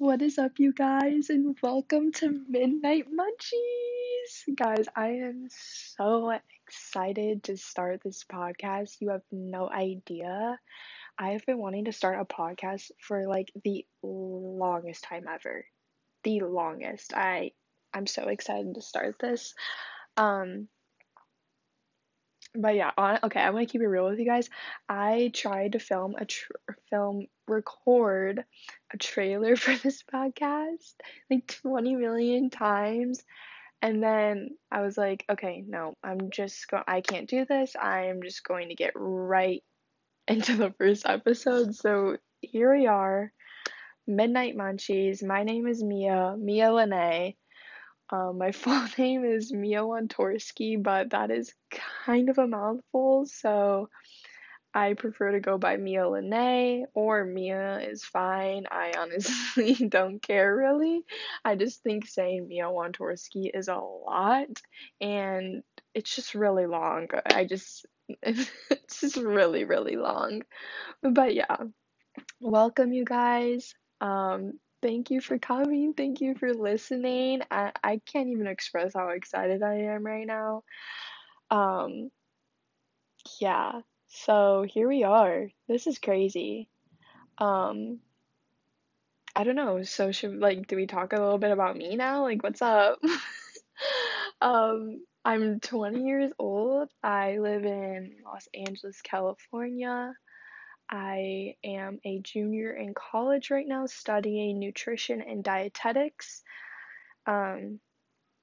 What 0.00 0.22
is 0.22 0.38
up, 0.38 0.52
you 0.56 0.72
guys, 0.72 1.28
and 1.28 1.54
welcome 1.62 2.10
to 2.12 2.40
Midnight 2.48 3.04
Munchies! 3.12 4.56
Guys, 4.56 4.86
I 4.96 5.08
am 5.08 5.48
so 5.50 6.32
excited 6.66 7.44
to 7.44 7.58
start 7.58 8.00
this 8.02 8.24
podcast. 8.24 8.96
You 9.00 9.10
have 9.10 9.24
no 9.30 9.68
idea. 9.68 10.58
I 11.18 11.32
have 11.32 11.44
been 11.44 11.58
wanting 11.58 11.84
to 11.84 11.92
start 11.92 12.18
a 12.18 12.24
podcast 12.24 12.92
for 12.98 13.28
like 13.28 13.52
the 13.62 13.84
longest 14.02 15.04
time 15.04 15.26
ever. 15.28 15.66
The 16.24 16.40
longest. 16.40 17.12
I 17.14 17.50
I'm 17.92 18.06
so 18.06 18.28
excited 18.28 18.76
to 18.76 18.80
start 18.80 19.16
this. 19.20 19.52
Um 20.16 20.68
but 22.54 22.74
yeah, 22.74 22.90
on, 22.96 23.18
okay, 23.24 23.40
I'm 23.40 23.52
gonna 23.52 23.66
keep 23.66 23.80
it 23.80 23.86
real 23.86 24.08
with 24.08 24.18
you 24.18 24.26
guys. 24.26 24.48
I 24.88 25.30
tried 25.34 25.72
to 25.72 25.78
film 25.78 26.14
a 26.18 26.24
tr- 26.24 26.52
film 26.90 27.26
record 27.46 28.44
a 28.92 28.96
trailer 28.96 29.56
for 29.56 29.74
this 29.76 30.02
podcast 30.02 30.94
like 31.30 31.46
20 31.62 31.96
million 31.96 32.48
times 32.48 33.24
and 33.82 34.02
then 34.02 34.50
I 34.70 34.82
was 34.82 34.98
like, 34.98 35.24
okay, 35.30 35.64
no, 35.66 35.94
I'm 36.02 36.30
just 36.30 36.68
go 36.68 36.82
I 36.86 37.00
can't 37.00 37.28
do 37.28 37.46
this. 37.46 37.74
I'm 37.80 38.22
just 38.22 38.44
going 38.44 38.68
to 38.68 38.74
get 38.74 38.92
right 38.94 39.62
into 40.28 40.56
the 40.56 40.72
first 40.78 41.06
episode. 41.06 41.74
So 41.74 42.18
here 42.40 42.74
we 42.76 42.86
are. 42.86 43.32
Midnight 44.06 44.56
Munchies. 44.56 45.24
My 45.24 45.44
name 45.44 45.66
is 45.66 45.82
Mia, 45.82 46.36
Mia 46.38 46.72
Lene. 46.72 47.34
Um, 48.10 48.38
my 48.38 48.52
full 48.52 48.84
name 48.98 49.24
is 49.24 49.52
Mia 49.52 49.82
Wantorski, 49.82 50.82
but 50.82 51.10
that 51.10 51.30
is 51.30 51.52
kind 52.04 52.28
of 52.28 52.38
a 52.38 52.46
mouthful, 52.46 53.26
so 53.26 53.88
I 54.72 54.94
prefer 54.94 55.32
to 55.32 55.40
go 55.40 55.58
by 55.58 55.76
Mia 55.76 56.08
Lene 56.08 56.86
or 56.94 57.24
Mia 57.24 57.80
is 57.80 58.04
fine. 58.04 58.66
I 58.70 58.92
honestly 58.96 59.74
don't 59.88 60.22
care 60.22 60.54
really. 60.54 61.02
I 61.44 61.56
just 61.56 61.82
think 61.82 62.06
saying 62.06 62.46
Mia 62.46 62.66
Wantorski 62.66 63.50
is 63.52 63.68
a 63.68 63.76
lot 63.76 64.62
and 65.00 65.62
it's 65.92 66.14
just 66.14 66.34
really 66.36 66.66
long. 66.66 67.08
I 67.26 67.44
just 67.46 67.84
it's 68.22 69.00
just 69.00 69.16
really 69.16 69.64
really 69.64 69.96
long. 69.96 70.42
But 71.02 71.34
yeah. 71.34 71.56
Welcome 72.40 72.92
you 72.92 73.04
guys. 73.04 73.74
Um 74.00 74.52
thank 74.82 75.10
you 75.10 75.20
for 75.20 75.38
coming. 75.38 75.94
Thank 75.94 76.20
you 76.20 76.34
for 76.34 76.52
listening. 76.52 77.42
I 77.50 77.72
I 77.82 78.00
can't 78.04 78.28
even 78.28 78.46
express 78.46 78.94
how 78.94 79.08
excited 79.10 79.62
I 79.62 79.74
am 79.82 80.04
right 80.04 80.26
now. 80.26 80.64
Um 81.50 82.10
yeah. 83.40 83.80
So 84.08 84.64
here 84.68 84.88
we 84.88 85.04
are. 85.04 85.48
This 85.68 85.86
is 85.86 85.98
crazy. 85.98 86.68
Um, 87.38 88.00
I 89.36 89.44
don't 89.44 89.56
know. 89.56 89.82
So 89.82 90.12
should 90.12 90.36
like 90.36 90.66
do 90.66 90.76
we 90.76 90.86
talk 90.86 91.12
a 91.12 91.20
little 91.20 91.38
bit 91.38 91.52
about 91.52 91.76
me 91.76 91.96
now? 91.96 92.22
Like 92.22 92.42
what's 92.42 92.62
up? 92.62 92.98
um, 94.40 95.04
I'm 95.24 95.60
20 95.60 96.02
years 96.02 96.32
old. 96.38 96.88
I 97.02 97.38
live 97.38 97.64
in 97.64 98.16
Los 98.24 98.48
Angeles, 98.54 99.00
California. 99.02 100.14
I 100.90 101.54
am 101.62 102.00
a 102.04 102.18
junior 102.18 102.72
in 102.72 102.94
college 102.94 103.50
right 103.50 103.66
now 103.66 103.86
studying 103.86 104.58
nutrition 104.58 105.22
and 105.22 105.44
dietetics. 105.44 106.42
Um, 107.26 107.78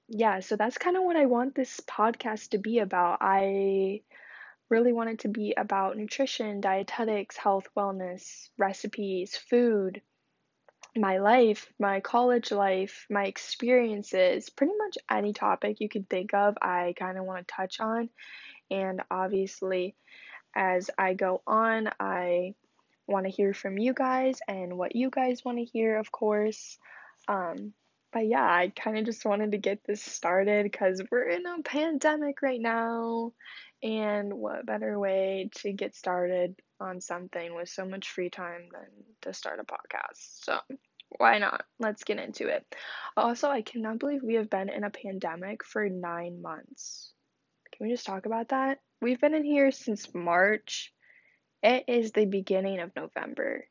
yeah, 0.07 0.39
so 0.39 0.55
that's 0.55 0.77
kind 0.77 0.95
of 0.95 1.03
what 1.03 1.17
I 1.17 1.25
want 1.25 1.55
this 1.55 1.81
podcast 1.81 2.49
to 2.49 2.57
be 2.57 2.79
about. 2.79 3.17
I 3.19 4.01
really 4.69 4.93
want 4.93 5.09
it 5.09 5.19
to 5.19 5.27
be 5.27 5.53
about 5.57 5.97
nutrition, 5.97 6.61
dietetics, 6.61 7.35
health, 7.35 7.67
wellness, 7.75 8.49
recipes, 8.57 9.35
food, 9.35 10.01
my 10.95 11.17
life, 11.17 11.71
my 11.79 11.99
college 11.99 12.51
life, 12.51 13.05
my 13.09 13.25
experiences, 13.25 14.49
pretty 14.49 14.73
much 14.77 14.97
any 15.09 15.33
topic 15.33 15.77
you 15.79 15.89
could 15.89 16.09
think 16.09 16.33
of, 16.33 16.57
I 16.61 16.93
kind 16.97 17.17
of 17.17 17.25
want 17.25 17.47
to 17.47 17.53
touch 17.53 17.79
on. 17.79 18.09
And 18.71 19.01
obviously, 19.11 19.95
as 20.57 20.89
I 20.97 21.13
go 21.13 21.43
on, 21.45 21.89
I 21.99 22.55
want 23.07 23.25
to 23.25 23.31
hear 23.31 23.53
from 23.53 23.77
you 23.77 23.93
guys 23.93 24.39
and 24.47 24.75
what 24.75 24.95
you 24.95 25.11
guys 25.11 25.45
want 25.45 25.59
to 25.59 25.63
hear, 25.63 25.97
of 25.97 26.11
course. 26.11 26.79
Um, 27.27 27.73
but 28.11 28.25
yeah, 28.25 28.43
I 28.43 28.73
kind 28.75 28.97
of 28.97 29.05
just 29.05 29.23
wanted 29.23 29.51
to 29.51 29.59
get 29.59 29.83
this 29.85 30.01
started 30.01 30.63
because 30.63 31.03
we're 31.11 31.29
in 31.29 31.45
a 31.45 31.61
pandemic 31.61 32.41
right 32.41 32.59
now. 32.59 33.33
And 33.83 34.33
what 34.33 34.65
better 34.65 34.97
way 34.97 35.51
to 35.57 35.71
get 35.71 35.95
started 35.95 36.55
on 36.79 37.01
something 37.01 37.53
with 37.53 37.69
so 37.69 37.85
much 37.85 38.09
free 38.09 38.31
time 38.31 38.69
than 38.71 38.87
to 39.21 39.33
start 39.33 39.59
a 39.59 39.63
podcast? 39.63 40.43
So, 40.43 40.57
why 41.17 41.37
not? 41.37 41.65
Let's 41.79 42.03
get 42.03 42.17
into 42.17 42.47
it. 42.47 42.65
Also, 43.15 43.49
I 43.49 43.61
cannot 43.61 43.99
believe 43.99 44.23
we 44.23 44.33
have 44.35 44.49
been 44.49 44.69
in 44.69 44.83
a 44.83 44.89
pandemic 44.89 45.63
for 45.63 45.87
nine 45.87 46.41
months. 46.41 47.11
Can 47.77 47.87
we 47.87 47.93
just 47.93 48.07
talk 48.07 48.25
about 48.25 48.49
that? 48.49 48.79
We've 49.01 49.21
been 49.21 49.35
in 49.35 49.43
here 49.43 49.71
since 49.71 50.13
March. 50.13 50.91
It 51.61 51.85
is 51.87 52.11
the 52.11 52.25
beginning 52.25 52.79
of 52.79 52.95
November. 52.95 53.65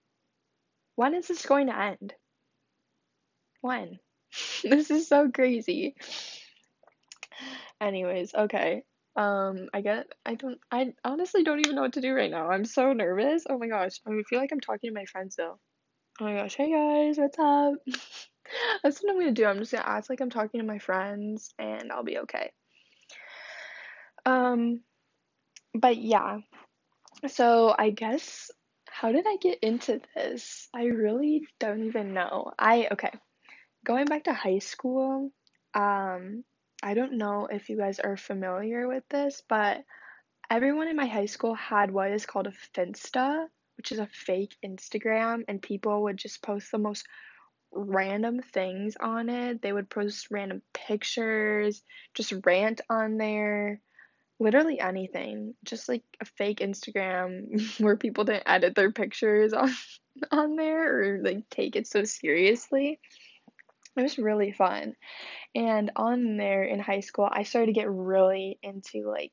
When 0.95 1.15
is 1.15 1.27
this 1.27 1.45
going 1.45 1.67
to 1.67 1.79
end? 1.79 2.15
When? 3.63 3.99
this 4.63 4.91
is 4.93 5.09
so 5.09 5.31
crazy. 5.31 5.97
Anyways, 7.81 8.33
okay. 8.33 8.85
Um, 9.17 9.69
I 9.73 9.81
get 9.81 10.07
I 10.25 10.35
don't 10.35 10.59
I 10.71 10.93
honestly 11.03 11.43
don't 11.43 11.61
even 11.61 11.75
know 11.75 11.83
what 11.83 11.95
to 11.95 12.01
do 12.01 12.15
right 12.15 12.31
now. 12.31 12.51
I'm 12.51 12.65
so 12.65 12.93
nervous. 12.93 13.45
Oh 13.49 13.59
my 13.59 13.67
gosh. 13.67 13.99
I 14.07 14.11
feel 14.29 14.39
like 14.39 14.53
I'm 14.53 14.61
talking 14.61 14.91
to 14.91 14.95
my 14.95 15.07
friends 15.07 15.37
though. 15.37 15.59
Oh 16.21 16.25
my 16.25 16.35
gosh, 16.35 16.55
hey 16.55 16.71
guys, 16.71 17.19
what's 17.19 17.39
up? 17.39 17.75
That's 18.83 19.03
what 19.03 19.11
I'm 19.11 19.19
gonna 19.19 19.33
do. 19.33 19.47
I'm 19.47 19.59
just 19.59 19.73
gonna 19.73 19.85
act 19.85 20.11
like 20.11 20.21
I'm 20.21 20.31
talking 20.31 20.61
to 20.61 20.67
my 20.67 20.79
friends 20.79 21.53
and 21.59 21.91
I'll 21.91 22.05
be 22.05 22.19
okay. 22.19 22.53
Um 24.27 24.81
but 25.75 25.97
yeah. 25.97 26.39
So 27.29 27.75
I 27.79 27.91
guess 27.91 28.51
how 28.91 29.13
did 29.13 29.27
I 29.27 29.37
get 29.41 29.61
into 29.63 30.01
this? 30.15 30.69
I 30.75 30.85
really 30.85 31.47
don't 31.61 31.85
even 31.85 32.13
know. 32.15 32.53
I 32.59 32.89
okay. 32.93 33.13
Going 33.85 34.07
back 34.07 34.25
to 34.25 34.35
high 34.35 34.59
school, 34.59 35.31
um 35.75 36.45
I 36.83 36.95
don't 36.95 37.15
know 37.19 37.49
if 37.51 37.69
you 37.69 37.79
guys 37.79 38.01
are 38.01 38.17
familiar 38.17 38.87
with 38.87 39.05
this, 39.09 39.43
but 39.49 39.85
everyone 40.51 40.89
in 40.89 40.97
my 40.97 41.07
high 41.07 41.27
school 41.27 41.55
had 41.55 41.91
what 41.91 42.13
is 42.13 42.27
called 42.27 42.47
a 42.47 42.53
Finsta, 42.75 43.47
which 43.77 43.93
is 43.93 43.99
a 43.99 44.09
fake 44.13 44.57
Instagram, 44.65 45.43
and 45.49 45.63
people 45.63 46.05
would 46.05 46.17
just 46.17 46.43
post 46.43 46.71
the 46.71 46.79
most 46.79 47.07
random 47.73 48.41
things 48.41 48.97
on 49.01 49.29
it. 49.29 49.63
They 49.63 49.73
would 49.73 49.91
post 49.91 50.29
random 50.31 50.63
pictures, 50.73 51.83
just 52.15 52.33
rant 52.45 52.81
on 52.89 53.17
there, 53.19 53.81
literally 54.39 54.81
anything. 54.81 55.55
Just 55.65 55.89
like 55.89 56.03
a 56.21 56.25
fake 56.25 56.61
Instagram 56.61 57.81
where 57.81 57.97
people 57.97 58.25
didn't 58.25 58.45
edit 58.47 58.75
their 58.75 58.93
pictures 58.93 59.53
on 59.53 59.71
on 60.31 60.57
there 60.57 61.01
or 61.01 61.23
like 61.23 61.49
take 61.51 61.77
it 61.77 61.87
so 61.87 62.05
seriously. 62.05 62.99
It 63.97 64.03
was 64.03 64.19
really 64.19 64.53
fun. 64.53 64.95
And 65.55 65.91
on 65.97 66.37
there 66.37 66.65
in 66.65 66.81
high 66.81 67.01
school, 67.01 67.29
I 67.31 67.45
started 67.45 67.67
to 67.67 67.73
get 67.73 67.91
really 67.91 68.59
into 68.63 69.09
like 69.09 69.33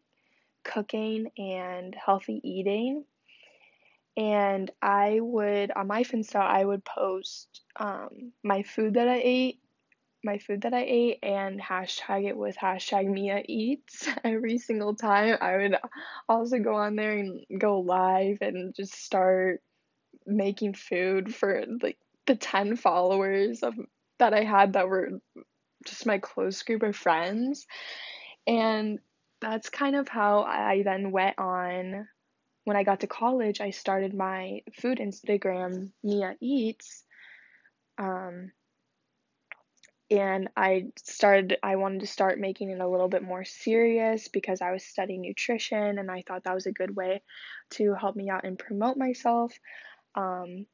cooking 0.63 1.27
and 1.37 1.93
healthy 1.93 2.39
eating. 2.43 3.03
And 4.15 4.71
I 4.81 5.19
would, 5.19 5.71
on 5.71 5.87
my 5.87 6.03
Finsta, 6.03 6.39
I 6.39 6.63
would 6.63 6.85
post 6.85 7.61
um, 7.75 8.31
my 8.43 8.63
food 8.63 8.93
that 8.93 9.07
I 9.07 9.19
ate, 9.23 9.59
my 10.23 10.37
food 10.37 10.61
that 10.61 10.73
I 10.73 10.83
ate, 10.83 11.19
and 11.23 11.61
hashtag 11.61 12.27
it 12.27 12.37
with 12.37 12.55
hashtag 12.57 13.07
Mia 13.07 13.43
Eats 13.47 14.07
every 14.23 14.57
single 14.57 14.95
time. 14.95 15.37
I 15.41 15.57
would 15.57 15.77
also 16.29 16.59
go 16.59 16.75
on 16.75 16.95
there 16.95 17.13
and 17.13 17.45
go 17.57 17.79
live 17.79 18.37
and 18.41 18.73
just 18.75 18.93
start 18.93 19.61
making 20.25 20.73
food 20.73 21.33
for 21.33 21.65
like 21.81 21.97
the 22.25 22.35
10 22.35 22.77
followers 22.77 23.63
of 23.63 23.75
that 24.19 24.33
I 24.33 24.43
had 24.43 24.73
that 24.73 24.87
were 24.87 25.19
just 25.85 26.05
my 26.05 26.19
close 26.19 26.63
group 26.63 26.83
of 26.83 26.95
friends. 26.95 27.67
And 28.47 28.99
that's 29.41 29.69
kind 29.69 29.95
of 29.95 30.07
how 30.07 30.43
I 30.43 30.83
then 30.83 31.11
went 31.11 31.37
on. 31.37 32.07
When 32.63 32.77
I 32.77 32.83
got 32.83 33.01
to 33.01 33.07
college, 33.07 33.59
I 33.59 33.71
started 33.71 34.13
my 34.13 34.61
food 34.79 34.99
Instagram, 34.99 35.91
Mia 36.01 36.35
Eats. 36.39 37.03
Um, 37.97 38.51
and 40.13 40.49
I 40.55 40.85
started, 41.03 41.57
I 41.63 41.75
wanted 41.77 42.01
to 42.01 42.07
start 42.07 42.39
making 42.39 42.69
it 42.69 42.79
a 42.79 42.87
little 42.87 43.07
bit 43.09 43.23
more 43.23 43.43
serious 43.43 44.27
because 44.27 44.61
I 44.61 44.71
was 44.71 44.83
studying 44.83 45.21
nutrition 45.21 45.97
and 45.97 46.11
I 46.11 46.23
thought 46.27 46.43
that 46.43 46.53
was 46.53 46.67
a 46.67 46.71
good 46.71 46.95
way 46.95 47.23
to 47.71 47.95
help 47.95 48.15
me 48.15 48.29
out 48.29 48.45
and 48.45 48.57
promote 48.57 48.95
myself. 48.95 49.53
Um, 50.15 50.67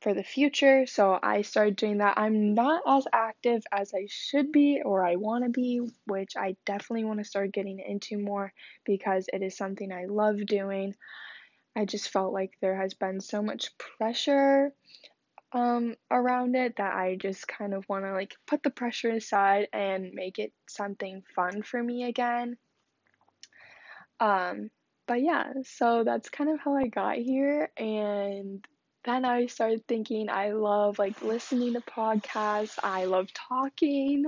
for 0.00 0.14
the 0.14 0.22
future. 0.22 0.86
So 0.86 1.18
I 1.20 1.42
started 1.42 1.76
doing 1.76 1.98
that. 1.98 2.18
I'm 2.18 2.54
not 2.54 2.82
as 2.86 3.06
active 3.12 3.64
as 3.72 3.92
I 3.92 4.06
should 4.08 4.52
be 4.52 4.80
or 4.84 5.04
I 5.04 5.16
want 5.16 5.44
to 5.44 5.50
be, 5.50 5.80
which 6.06 6.34
I 6.36 6.56
definitely 6.64 7.04
want 7.04 7.18
to 7.18 7.24
start 7.24 7.52
getting 7.52 7.80
into 7.80 8.16
more 8.16 8.52
because 8.84 9.26
it 9.32 9.42
is 9.42 9.56
something 9.56 9.90
I 9.90 10.04
love 10.06 10.36
doing. 10.46 10.94
I 11.74 11.84
just 11.84 12.10
felt 12.10 12.32
like 12.32 12.52
there 12.60 12.76
has 12.76 12.94
been 12.94 13.20
so 13.20 13.42
much 13.42 13.76
pressure 13.76 14.72
um 15.52 15.94
around 16.10 16.54
it 16.56 16.76
that 16.76 16.94
I 16.94 17.16
just 17.16 17.48
kind 17.48 17.72
of 17.72 17.84
want 17.88 18.04
to 18.04 18.12
like 18.12 18.34
put 18.46 18.62
the 18.62 18.70
pressure 18.70 19.10
aside 19.10 19.68
and 19.72 20.12
make 20.12 20.38
it 20.38 20.52
something 20.68 21.22
fun 21.34 21.62
for 21.62 21.82
me 21.82 22.04
again. 22.04 22.56
Um 24.20 24.70
but 25.06 25.22
yeah, 25.22 25.52
so 25.64 26.04
that's 26.04 26.28
kind 26.28 26.50
of 26.50 26.60
how 26.60 26.76
I 26.76 26.88
got 26.88 27.16
here 27.16 27.70
and 27.78 28.62
then 29.04 29.24
I 29.24 29.46
started 29.46 29.86
thinking 29.88 30.28
I 30.28 30.52
love 30.52 30.98
like 30.98 31.22
listening 31.22 31.72
to 31.74 31.80
podcasts. 31.80 32.78
I 32.82 33.06
love 33.06 33.32
talking 33.32 34.26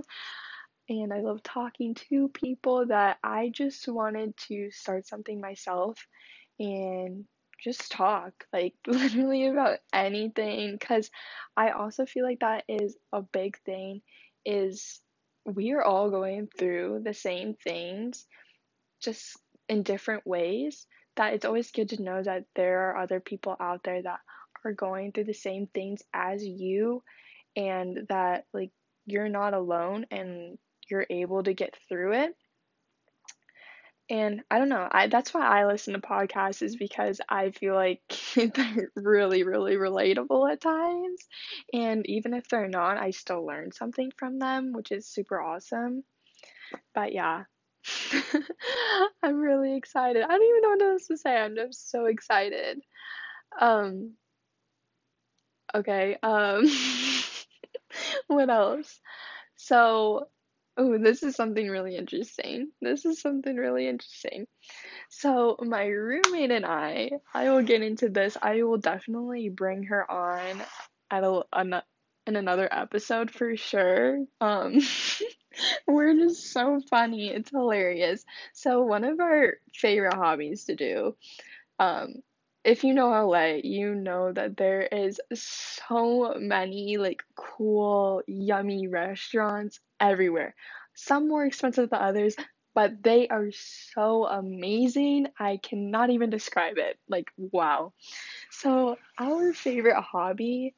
and 0.88 1.12
I 1.12 1.20
love 1.20 1.42
talking 1.42 1.94
to 2.08 2.28
people 2.28 2.86
that 2.86 3.18
I 3.22 3.50
just 3.50 3.86
wanted 3.88 4.36
to 4.48 4.70
start 4.70 5.06
something 5.06 5.40
myself 5.40 6.06
and 6.58 7.26
just 7.62 7.90
talk 7.92 8.32
like 8.52 8.74
literally 8.86 9.46
about 9.46 9.78
anything 9.92 10.78
cuz 10.78 11.10
I 11.56 11.70
also 11.70 12.06
feel 12.06 12.24
like 12.24 12.40
that 12.40 12.64
is 12.68 12.96
a 13.12 13.22
big 13.22 13.58
thing 13.64 14.02
is 14.44 15.00
we 15.44 15.72
are 15.72 15.82
all 15.82 16.10
going 16.10 16.48
through 16.58 17.02
the 17.04 17.14
same 17.14 17.54
things 17.54 18.26
just 19.00 19.36
in 19.68 19.82
different 19.82 20.26
ways 20.26 20.86
that 21.16 21.34
it's 21.34 21.44
always 21.44 21.70
good 21.70 21.90
to 21.90 22.02
know 22.02 22.22
that 22.22 22.44
there 22.54 22.90
are 22.90 22.96
other 22.96 23.20
people 23.20 23.56
out 23.60 23.82
there 23.84 24.02
that 24.02 24.20
are 24.64 24.72
going 24.72 25.12
through 25.12 25.24
the 25.24 25.34
same 25.34 25.66
things 25.66 26.02
as 26.12 26.44
you 26.44 27.02
and 27.56 28.06
that 28.08 28.44
like 28.52 28.70
you're 29.06 29.28
not 29.28 29.54
alone 29.54 30.06
and 30.10 30.58
you're 30.88 31.06
able 31.10 31.42
to 31.42 31.54
get 31.54 31.76
through 31.88 32.12
it. 32.12 32.34
And 34.10 34.42
I 34.50 34.58
don't 34.58 34.68
know, 34.68 34.88
I 34.90 35.06
that's 35.06 35.32
why 35.32 35.46
I 35.46 35.66
listen 35.66 35.94
to 35.94 36.00
podcasts 36.00 36.62
is 36.62 36.74
because 36.74 37.20
I 37.28 37.52
feel 37.52 37.74
like 37.74 38.02
they're 38.34 38.90
really, 38.96 39.44
really 39.44 39.76
relatable 39.76 40.50
at 40.50 40.60
times. 40.60 41.28
And 41.72 42.04
even 42.08 42.34
if 42.34 42.48
they're 42.48 42.68
not, 42.68 42.98
I 42.98 43.12
still 43.12 43.46
learn 43.46 43.70
something 43.70 44.10
from 44.16 44.40
them, 44.40 44.72
which 44.72 44.90
is 44.90 45.06
super 45.06 45.40
awesome. 45.40 46.02
But 46.92 47.12
yeah. 47.12 47.44
I'm 49.22 49.36
really 49.36 49.76
excited. 49.76 50.22
I 50.22 50.26
don't 50.28 50.42
even 50.42 50.62
know 50.62 50.68
what 50.70 50.82
else 50.82 51.06
to 51.06 51.16
say. 51.16 51.36
I'm 51.36 51.54
just 51.54 51.90
so 51.90 52.06
excited. 52.06 52.82
Um 53.60 54.14
okay, 55.72 56.16
um 56.22 56.66
what 58.26 58.50
else? 58.50 59.00
So 59.56 60.28
Oh, 60.82 60.96
this 60.96 61.22
is 61.22 61.36
something 61.36 61.68
really 61.68 61.94
interesting. 61.94 62.70
This 62.80 63.04
is 63.04 63.20
something 63.20 63.54
really 63.54 63.86
interesting. 63.86 64.46
So, 65.10 65.58
my 65.60 65.84
roommate 65.84 66.50
and 66.50 66.64
I, 66.64 67.10
I 67.34 67.50
will 67.50 67.62
get 67.62 67.82
into 67.82 68.08
this. 68.08 68.38
I 68.40 68.62
will 68.62 68.78
definitely 68.78 69.50
bring 69.50 69.82
her 69.84 70.10
on 70.10 70.62
at 71.10 71.22
a, 71.22 71.42
an, 71.52 71.82
in 72.26 72.36
another 72.36 72.66
episode 72.72 73.30
for 73.30 73.58
sure. 73.58 74.24
Um, 74.40 74.80
we're 75.86 76.14
just 76.14 76.50
so 76.50 76.80
funny. 76.88 77.28
It's 77.28 77.50
hilarious. 77.50 78.24
So, 78.54 78.80
one 78.80 79.04
of 79.04 79.20
our 79.20 79.58
favorite 79.74 80.14
hobbies 80.14 80.64
to 80.64 80.76
do, 80.76 81.14
um, 81.78 82.22
if 82.64 82.84
you 82.84 82.94
know 82.94 83.10
LA, 83.10 83.60
you 83.62 83.94
know 83.94 84.32
that 84.32 84.56
there 84.56 84.82
is 84.82 85.20
so 85.34 86.34
many 86.38 86.96
like 86.98 87.22
cool, 87.36 88.22
yummy 88.26 88.88
restaurants 88.88 89.80
everywhere. 89.98 90.54
Some 90.94 91.28
more 91.28 91.44
expensive 91.44 91.90
than 91.90 92.00
others, 92.02 92.36
but 92.74 93.02
they 93.02 93.28
are 93.28 93.50
so 93.52 94.26
amazing. 94.26 95.28
I 95.38 95.58
cannot 95.62 96.10
even 96.10 96.30
describe 96.30 96.76
it. 96.78 96.98
Like, 97.08 97.30
wow. 97.36 97.92
So, 98.50 98.96
our 99.18 99.52
favorite 99.52 100.00
hobby 100.00 100.74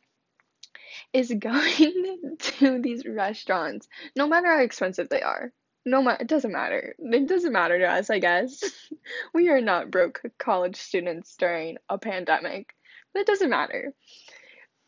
is 1.13 1.33
going 1.39 2.37
to 2.39 2.81
these 2.81 3.05
restaurants, 3.07 3.89
no 4.17 4.27
matter 4.29 4.47
how 4.49 4.63
expensive 4.63 5.09
they 5.09 5.23
are. 5.23 5.53
No 5.85 6.01
matter, 6.01 6.23
it 6.23 6.29
doesn't 6.29 6.53
matter. 6.53 6.95
It 6.99 7.27
doesn't 7.29 7.53
matter 7.53 7.77
to 7.79 7.87
us, 7.87 8.09
I 8.09 8.21
guess. 8.21 8.63
we 9.35 9.49
are 9.49 9.61
not 9.61 9.91
broke 9.91 10.23
college 10.39 10.77
students 10.77 11.37
during 11.37 11.79
a 11.89 11.99
pandemic, 11.99 12.75
but 13.13 13.21
it 13.21 13.27
doesn't 13.27 13.51
matter. 13.51 13.93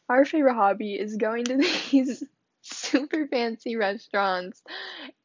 Our 0.08 0.24
favorite 0.24 0.54
hobby 0.54 0.94
is 0.94 1.16
going 1.16 1.44
to 1.46 1.56
these 1.90 2.22
super 2.62 3.26
fancy 3.26 3.76
restaurants 3.76 4.62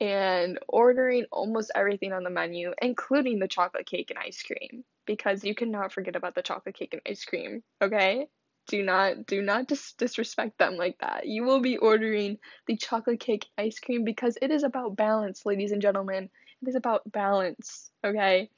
and 0.02 0.60
ordering 0.68 1.26
almost 1.32 1.72
everything 1.74 2.14
on 2.14 2.24
the 2.24 2.30
menu, 2.30 2.74
including 2.82 3.40
the 3.40 3.48
chocolate 3.48 3.86
cake 3.86 4.10
and 4.10 4.20
ice 4.20 4.42
cream, 4.44 4.84
because 5.06 5.44
you 5.44 5.56
cannot 5.56 5.94
forget 5.94 6.16
about 6.16 6.36
the 6.36 6.42
chocolate 6.42 6.76
cake 6.76 6.94
and 6.94 7.02
ice 7.06 7.24
cream, 7.24 7.64
okay? 7.82 8.28
do 8.70 8.84
not 8.84 9.26
do 9.26 9.42
not 9.42 9.68
dis- 9.68 9.94
disrespect 9.94 10.58
them 10.60 10.78
like 10.78 10.98
that. 11.00 11.28
You 11.28 11.44
will 11.44 11.60
be 11.60 11.78
ordering 11.78 12.38
the 12.68 12.78
chocolate 12.78 13.20
cake 13.20 13.48
ice 13.58 13.80
cream 13.80 14.04
because 14.04 14.38
it 14.42 14.52
is 14.52 14.64
about 14.64 14.96
balance, 14.96 15.46
ladies 15.46 15.72
and 15.72 15.82
gentlemen. 15.82 16.30
It 16.62 16.70
is 16.70 16.76
about 16.76 17.10
balance, 17.12 17.92
okay? 18.06 18.50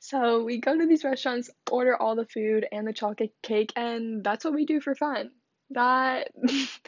So 0.00 0.44
we 0.44 0.58
go 0.58 0.76
to 0.76 0.86
these 0.86 1.04
restaurants, 1.04 1.50
order 1.70 1.96
all 1.96 2.16
the 2.16 2.26
food 2.26 2.66
and 2.70 2.86
the 2.86 2.92
chocolate 2.92 3.34
cake, 3.42 3.72
and 3.76 4.22
that's 4.24 4.44
what 4.44 4.54
we 4.54 4.66
do 4.66 4.80
for 4.80 4.94
fun. 4.94 5.30
That 5.70 6.28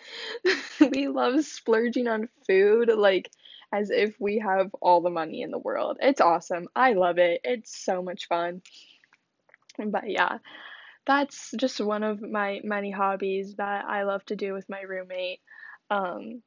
we 0.80 1.08
love 1.08 1.44
splurging 1.44 2.08
on 2.08 2.28
food 2.46 2.90
like 2.94 3.30
as 3.72 3.90
if 3.90 4.14
we 4.20 4.38
have 4.38 4.74
all 4.80 5.00
the 5.00 5.10
money 5.10 5.42
in 5.42 5.50
the 5.50 5.58
world. 5.58 5.98
It's 6.00 6.20
awesome. 6.20 6.68
I 6.76 6.92
love 6.92 7.18
it. 7.18 7.40
It's 7.44 7.84
so 7.84 8.02
much 8.02 8.28
fun. 8.28 8.62
But 9.78 10.10
yeah, 10.10 10.38
that's 11.06 11.52
just 11.56 11.80
one 11.80 12.02
of 12.02 12.20
my 12.20 12.60
many 12.62 12.90
hobbies 12.90 13.54
that 13.56 13.84
I 13.86 14.02
love 14.02 14.24
to 14.26 14.36
do 14.36 14.52
with 14.52 14.68
my 14.68 14.82
roommate. 14.82 15.40
Um, 15.90 16.42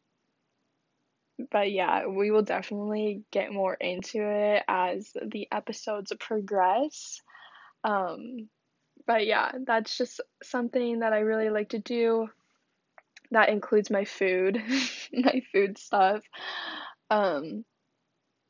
but 1.52 1.72
yeah, 1.72 2.08
we 2.08 2.32
will 2.32 2.44
definitely 2.44 3.24
get 3.32 3.52
more 3.52 3.74
into 3.74 4.22
it 4.22 4.64
as 4.68 5.12
the 5.26 5.48
episodes 5.52 6.12
progress. 6.20 7.22
Um, 7.84 8.50
but 9.06 9.26
yeah, 9.26 9.52
that's 9.66 9.98
just 9.98 10.22
something 10.44 11.00
that 11.00 11.14
I 11.14 11.20
really 11.20 11.50
like 11.50 11.70
to 11.70 11.80
do. 11.80 12.30
That 13.32 13.50
includes 13.50 13.90
my 13.90 14.06
food, 14.06 14.62
my 15.14 15.42
food 15.52 15.78
stuff. 15.78 16.22
Um, 17.10 17.66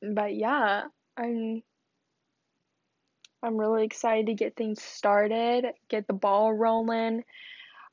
but 0.02 0.36
yeah, 0.36 0.84
I'm 1.18 1.64
I'm 3.42 3.58
really 3.58 3.84
excited 3.84 4.28
to 4.28 4.34
get 4.34 4.56
things 4.56 4.82
started, 4.82 5.66
get 5.88 6.08
the 6.08 6.14
ball 6.14 6.54
rolling. 6.54 7.24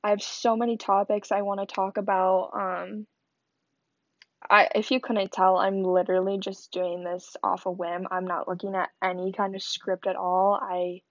I 0.03 0.11
have 0.11 0.23
so 0.23 0.57
many 0.57 0.77
topics 0.77 1.31
I 1.31 1.43
want 1.43 1.61
to 1.61 1.75
talk 1.75 1.99
about. 1.99 2.51
Um, 2.55 3.07
I 4.51 4.69
if 4.75 4.91
you 4.91 5.01
couldn't 5.01 5.33
tell, 5.33 5.57
I'm 5.59 5.83
literally 5.83 6.39
just 6.39 6.73
doing 6.73 7.05
this 7.05 7.37
off 7.43 7.67
a 7.67 7.71
whim. 7.71 8.07
I'm 8.11 8.27
not 8.27 8.49
looking 8.49 8.75
at 8.75 8.91
any 9.03 9.33
kind 9.33 9.55
of 9.55 9.63
script 9.63 10.07
at 10.07 10.17
all. 10.17 10.59
I 10.61 11.03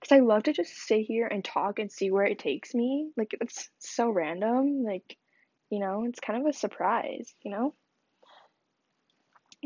because 0.00 0.16
I 0.16 0.20
love 0.20 0.44
to 0.44 0.52
just 0.52 0.74
sit 0.76 1.00
here 1.06 1.26
and 1.26 1.44
talk 1.44 1.78
and 1.78 1.90
see 1.90 2.10
where 2.10 2.26
it 2.26 2.38
takes 2.38 2.74
me. 2.74 3.10
Like 3.16 3.34
it's 3.40 3.70
so 3.78 4.10
random. 4.10 4.84
Like, 4.84 5.16
you 5.70 5.78
know, 5.78 6.04
it's 6.04 6.20
kind 6.20 6.40
of 6.40 6.46
a 6.46 6.52
surprise, 6.52 7.34
you 7.42 7.50
know? 7.50 7.74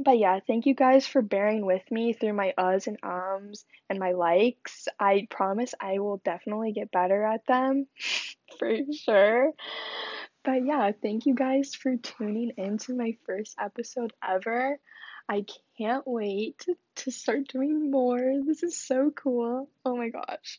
But 0.04 0.18
yeah, 0.18 0.38
thank 0.46 0.66
you 0.66 0.75
guys 0.75 1.08
for 1.08 1.22
bearing 1.22 1.66
with 1.66 1.82
me 1.90 2.12
through 2.12 2.34
my 2.34 2.54
uhs 2.56 2.87
and 2.87 2.98
ums 3.02 3.64
and 3.90 3.98
my 3.98 4.12
likes. 4.12 4.87
I 5.00 5.26
promise 5.28 5.75
I 5.80 5.98
will 5.98 6.18
definitely 6.25 6.72
get 6.72 6.92
better 6.92 7.25
at 7.25 7.44
them 7.46 7.88
for 8.58 8.76
sure. 8.92 9.52
But 10.49 10.64
yeah, 10.64 10.93
thank 11.02 11.26
you 11.26 11.35
guys 11.35 11.75
for 11.75 11.99
tuning 11.99 12.52
into 12.57 12.95
my 12.95 13.19
first 13.26 13.55
episode 13.61 14.14
ever. 14.26 14.81
I 15.28 15.45
can't 15.76 16.05
wait 16.07 16.64
to 16.97 17.11
start 17.11 17.49
doing 17.49 17.90
more. 17.90 18.19
This 18.47 18.62
is 18.62 18.81
so 18.81 19.11
cool. 19.11 19.69
Oh 19.85 19.95
my 19.95 20.09
gosh. 20.09 20.59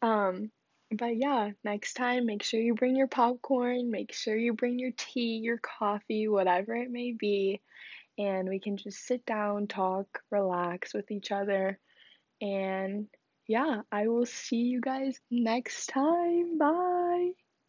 Um 0.00 0.52
but 0.92 1.16
yeah, 1.16 1.50
next 1.64 1.94
time 1.94 2.24
make 2.24 2.44
sure 2.44 2.60
you 2.60 2.76
bring 2.76 2.94
your 2.94 3.08
popcorn, 3.08 3.90
make 3.90 4.12
sure 4.12 4.36
you 4.36 4.52
bring 4.52 4.78
your 4.78 4.92
tea, 4.96 5.40
your 5.42 5.58
coffee, 5.58 6.28
whatever 6.28 6.76
it 6.76 6.92
may 6.92 7.10
be 7.10 7.60
and 8.16 8.48
we 8.48 8.60
can 8.60 8.76
just 8.76 9.04
sit 9.04 9.26
down, 9.26 9.66
talk, 9.66 10.20
relax 10.30 10.94
with 10.94 11.10
each 11.10 11.32
other. 11.32 11.80
And 12.40 13.08
yeah, 13.48 13.80
I 13.90 14.06
will 14.06 14.26
see 14.26 14.58
you 14.58 14.80
guys 14.80 15.18
next 15.32 15.88
time. 15.88 16.58
Bye. 16.58 17.32